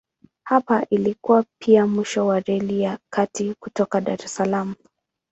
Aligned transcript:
Hapa 0.43 0.85
ilikuwa 0.89 1.45
pia 1.61 1.87
mwisho 1.87 2.25
wa 2.27 2.39
Reli 2.39 2.81
ya 2.81 2.97
Kati 3.09 3.55
kutoka 3.59 4.01
Dar 4.01 4.21
es 4.23 4.35
Salaam. 4.35 4.75